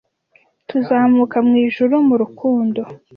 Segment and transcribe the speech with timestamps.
[0.69, 2.81] tuzamuka mu ijuru mu rukundo